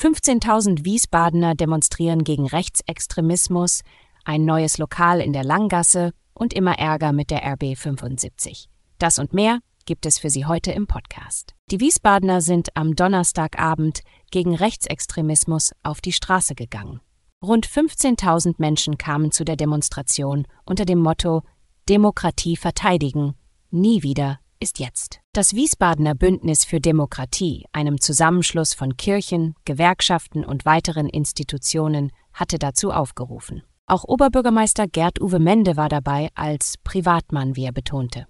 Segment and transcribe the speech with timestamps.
[0.00, 3.82] 15.000 Wiesbadener demonstrieren gegen Rechtsextremismus,
[4.24, 8.68] ein neues Lokal in der Langgasse und immer Ärger mit der RB 75.
[9.00, 11.56] Das und mehr gibt es für Sie heute im Podcast.
[11.72, 17.00] Die Wiesbadener sind am Donnerstagabend gegen Rechtsextremismus auf die Straße gegangen.
[17.42, 21.42] Rund 15.000 Menschen kamen zu der Demonstration unter dem Motto
[21.88, 23.34] Demokratie verteidigen,
[23.70, 25.20] nie wieder ist jetzt.
[25.32, 32.90] Das Wiesbadener Bündnis für Demokratie, einem Zusammenschluss von Kirchen, Gewerkschaften und weiteren Institutionen, hatte dazu
[32.90, 33.62] aufgerufen.
[33.86, 38.26] Auch Oberbürgermeister Gerd Uwe Mende war dabei als Privatmann, wie er betonte.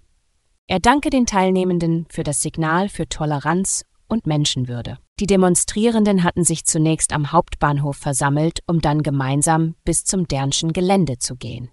[0.67, 4.97] Er danke den Teilnehmenden für das Signal für Toleranz und Menschenwürde.
[5.19, 11.17] Die Demonstrierenden hatten sich zunächst am Hauptbahnhof versammelt, um dann gemeinsam bis zum Dernschen Gelände
[11.17, 11.69] zu gehen.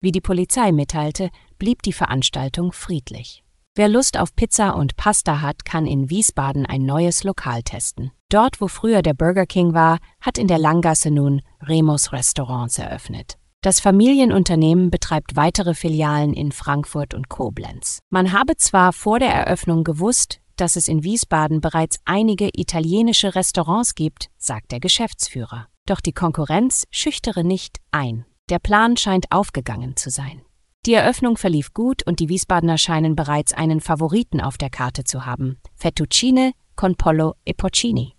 [0.00, 3.44] Wie die Polizei mitteilte, blieb die Veranstaltung friedlich.
[3.74, 8.10] Wer Lust auf Pizza und Pasta hat, kann in Wiesbaden ein neues Lokal testen.
[8.28, 13.38] Dort, wo früher der Burger King war, hat in der Langgasse nun Remus Restaurants eröffnet.
[13.62, 18.00] Das Familienunternehmen betreibt weitere Filialen in Frankfurt und Koblenz.
[18.10, 23.94] Man habe zwar vor der Eröffnung gewusst, dass es in Wiesbaden bereits einige italienische Restaurants
[23.94, 25.68] gibt, sagt der Geschäftsführer.
[25.86, 28.26] Doch die Konkurrenz schüchtere nicht ein.
[28.50, 30.42] Der Plan scheint aufgegangen zu sein.
[30.84, 35.24] Die Eröffnung verlief gut und die Wiesbadener scheinen bereits einen Favoriten auf der Karte zu
[35.24, 38.14] haben: Fettuccine con Pollo e Porcini.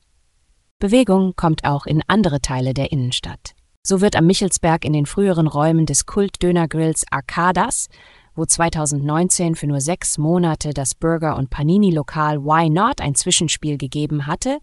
[0.79, 3.53] Bewegung kommt auch in andere Teile der Innenstadt.
[3.85, 7.89] So wird am Michelsberg in den früheren Räumen des Kult-Dönergrills Arcadas,
[8.33, 14.25] wo 2019 für nur sechs Monate das Burger- und Panini-Lokal Why Not ein Zwischenspiel gegeben
[14.25, 14.59] hatte,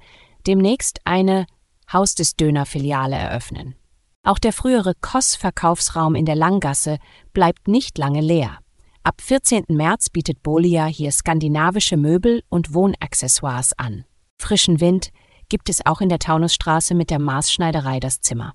[0.46, 1.44] demnächst eine
[1.92, 3.74] Haus des Döner-Filiale eröffnen.
[4.22, 6.98] Auch der frühere Koss-Verkaufsraum in der Langgasse
[7.32, 8.58] bleibt nicht lange leer.
[9.02, 9.64] Ab 14.
[9.68, 14.04] März bietet Bolia hier skandinavische Möbel und Wohnaccessoires an.
[14.38, 15.10] Frischen Wind
[15.48, 18.54] gibt es auch in der Taunusstraße mit der Maßschneiderei das Zimmer.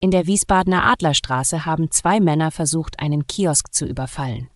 [0.00, 4.50] In der Wiesbadener Adlerstraße haben zwei Männer versucht, einen Kiosk zu überfallen.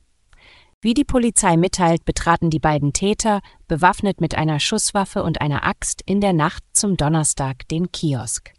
[0.83, 6.03] Wie die Polizei mitteilt, betraten die beiden Täter, bewaffnet mit einer Schusswaffe und einer Axt,
[6.05, 8.53] in der Nacht zum Donnerstag den Kiosk.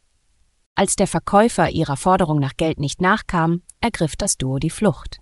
[0.80, 5.18] Als der Verkäufer ihrer Forderung nach Geld nicht nachkam, ergriff das Duo die Flucht.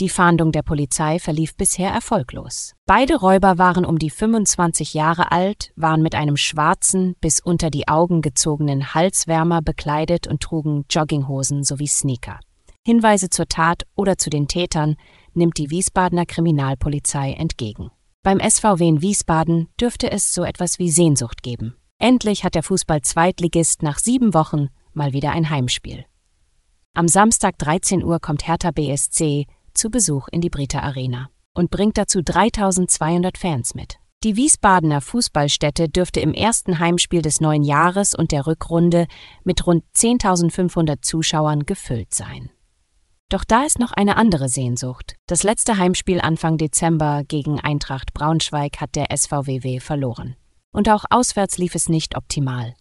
[0.00, 2.74] Die Fahndung der Polizei verlief bisher erfolglos.
[2.84, 7.88] Beide Räuber waren um die 25 Jahre alt, waren mit einem schwarzen, bis unter die
[7.88, 12.38] Augen gezogenen Halswärmer bekleidet und trugen Jogginghosen sowie Sneaker.
[12.84, 14.96] Hinweise zur Tat oder zu den Tätern
[15.32, 17.90] nimmt die Wiesbadener Kriminalpolizei entgegen.
[18.22, 21.76] Beim SVW in Wiesbaden dürfte es so etwas wie Sehnsucht geben.
[21.98, 24.68] Endlich hat der Fußball-Zweitligist nach sieben Wochen
[24.98, 26.04] mal wieder ein Heimspiel.
[26.92, 31.96] Am Samstag 13 Uhr kommt Hertha BSC zu Besuch in die Brita Arena und bringt
[31.96, 33.96] dazu 3200 Fans mit.
[34.24, 39.06] Die Wiesbadener Fußballstätte dürfte im ersten Heimspiel des neuen Jahres und der Rückrunde
[39.44, 42.50] mit rund 10.500 Zuschauern gefüllt sein.
[43.28, 45.14] Doch da ist noch eine andere Sehnsucht.
[45.26, 50.34] Das letzte Heimspiel Anfang Dezember gegen Eintracht Braunschweig hat der SVWW verloren.
[50.72, 52.74] Und auch auswärts lief es nicht optimal.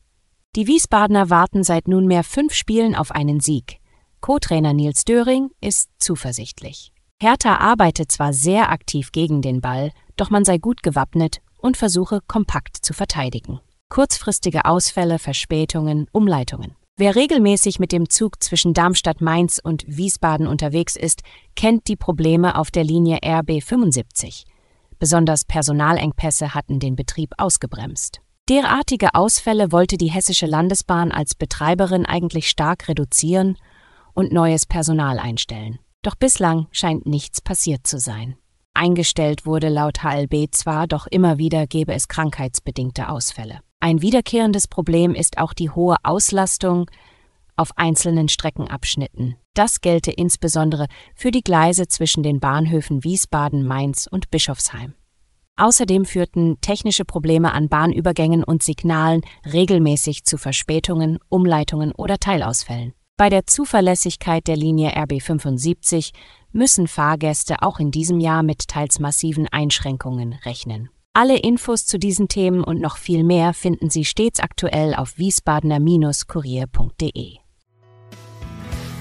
[0.58, 3.78] Die Wiesbadener warten seit nunmehr fünf Spielen auf einen Sieg.
[4.22, 6.92] Co-Trainer Nils Döring ist zuversichtlich.
[7.22, 12.22] Hertha arbeitet zwar sehr aktiv gegen den Ball, doch man sei gut gewappnet und versuche
[12.28, 13.60] kompakt zu verteidigen.
[13.90, 16.74] Kurzfristige Ausfälle, Verspätungen, Umleitungen.
[16.98, 21.22] Wer regelmäßig mit dem Zug zwischen Darmstadt, Mainz und Wiesbaden unterwegs ist,
[21.56, 24.46] kennt die Probleme auf der Linie RB 75.
[24.98, 28.22] Besonders Personalengpässe hatten den Betrieb ausgebremst.
[28.50, 33.58] Derartige Ausfälle wollte die Hessische Landesbahn als Betreiberin eigentlich stark reduzieren
[34.14, 35.80] und neues Personal einstellen.
[36.02, 38.38] Doch bislang scheint nichts passiert zu sein.
[38.74, 43.60] Eingestellt wurde laut HLB zwar, doch immer wieder gebe es krankheitsbedingte Ausfälle.
[43.82, 46.90] Ein wiederkehrendes Problem ist auch die hohe Auslastung
[47.58, 49.36] auf einzelnen Streckenabschnitten.
[49.56, 54.94] Das gelte insbesondere für die Gleise zwischen den Bahnhöfen Wiesbaden, Mainz und Bischofsheim.
[55.58, 59.22] Außerdem führten technische Probleme an Bahnübergängen und Signalen
[59.52, 62.94] regelmäßig zu Verspätungen, Umleitungen oder Teilausfällen.
[63.18, 66.14] Bei der Zuverlässigkeit der Linie RB 75
[66.52, 70.92] müssen Fahrgäste auch in diesem Jahr mit teils massiven Einschränkungen rechnen.
[71.14, 77.47] Alle Infos zu diesen Themen und noch viel mehr finden Sie stets aktuell auf wiesbadener-kurier.de.